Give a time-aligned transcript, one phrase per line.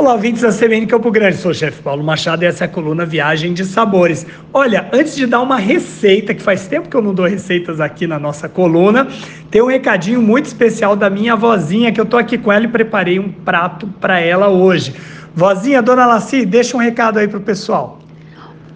[0.00, 1.36] Olá, ouvintes da CBN Campo Grande.
[1.36, 4.26] Sou o chefe Paulo Machado e essa é a coluna Viagem de Sabores.
[4.50, 8.06] Olha, antes de dar uma receita, que faz tempo que eu não dou receitas aqui
[8.06, 9.06] na nossa coluna,
[9.50, 12.68] tem um recadinho muito especial da minha vozinha, que eu tô aqui com ela e
[12.68, 14.94] preparei um prato para ela hoje.
[15.34, 17.98] Vozinha, dona Laci, deixa um recado aí pro pessoal.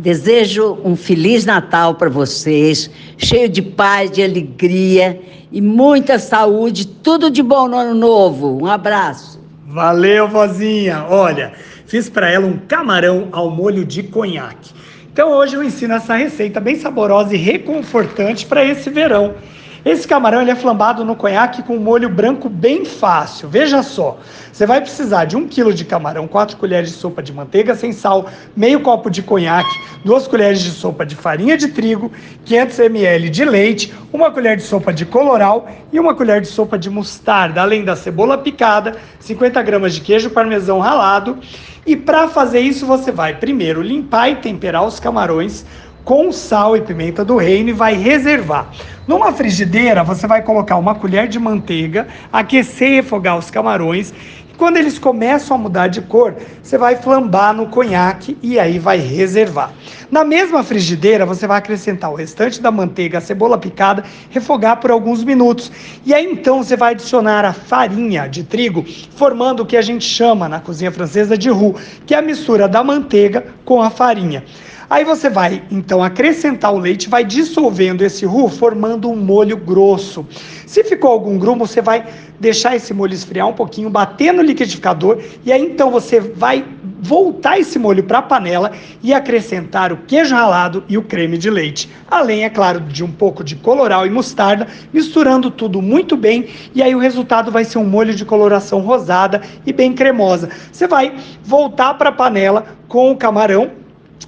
[0.00, 5.20] Desejo um feliz Natal para vocês, cheio de paz, de alegria
[5.52, 8.58] e muita saúde, tudo de bom no ano novo.
[8.60, 9.41] Um abraço.
[9.72, 11.06] Valeu, vozinha.
[11.08, 11.54] Olha,
[11.86, 14.70] fiz para ela um camarão ao molho de conhaque.
[15.10, 19.34] Então hoje eu ensino essa receita bem saborosa e reconfortante para esse verão.
[19.84, 23.48] Esse camarão ele é flambado no conhaque com molho branco bem fácil.
[23.48, 24.18] Veja só,
[24.52, 27.90] você vai precisar de um quilo de camarão, 4 colheres de sopa de manteiga sem
[27.90, 29.74] sal, meio copo de conhaque,
[30.04, 32.12] duas colheres de sopa de farinha de trigo,
[32.44, 36.78] 500 ml de leite, uma colher de sopa de coloral e uma colher de sopa
[36.78, 41.38] de mostarda, além da cebola picada, 50 gramas de queijo parmesão ralado.
[41.84, 45.66] E para fazer isso você vai primeiro limpar e temperar os camarões
[46.04, 48.68] com sal e pimenta do reino e vai reservar.
[49.06, 54.12] Numa frigideira, você vai colocar uma colher de manteiga, aquecer e refogar os camarões.
[54.50, 58.78] E quando eles começam a mudar de cor, você vai flambar no conhaque e aí
[58.78, 59.72] vai reservar.
[60.10, 64.90] Na mesma frigideira, você vai acrescentar o restante da manteiga, a cebola picada, refogar por
[64.90, 65.72] alguns minutos.
[66.04, 68.84] E aí então você vai adicionar a farinha de trigo,
[69.16, 72.68] formando o que a gente chama na cozinha francesa de roux, que é a mistura
[72.68, 74.44] da manteiga com a farinha.
[74.92, 80.26] Aí você vai então acrescentar o leite, vai dissolvendo esse roux, formando um molho grosso.
[80.66, 82.04] Se ficou algum grumo, você vai
[82.38, 86.62] deixar esse molho esfriar um pouquinho, bater no liquidificador e aí então você vai
[87.00, 91.48] voltar esse molho para a panela e acrescentar o queijo ralado e o creme de
[91.48, 91.88] leite.
[92.06, 96.82] Além, é claro, de um pouco de coloral e mostarda, misturando tudo muito bem e
[96.82, 100.50] aí o resultado vai ser um molho de coloração rosada e bem cremosa.
[100.70, 103.80] Você vai voltar para a panela com o camarão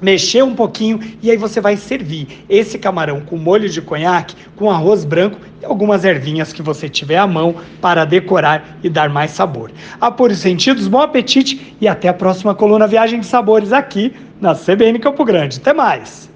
[0.00, 4.70] mexer um pouquinho e aí você vai servir esse camarão com molho de conhaque, com
[4.70, 9.32] arroz branco e algumas ervinhas que você tiver à mão para decorar e dar mais
[9.32, 9.70] sabor.
[10.00, 14.54] Apure os sentidos, bom apetite e até a próxima coluna Viagem de Sabores aqui na
[14.54, 15.58] CBN Campo Grande.
[15.58, 16.29] Até mais!